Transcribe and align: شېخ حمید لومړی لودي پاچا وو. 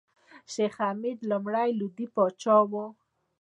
شېخ 0.53 0.73
حمید 0.89 1.19
لومړی 1.29 1.69
لودي 1.79 2.07
پاچا 2.13 2.57
وو. 2.69 2.85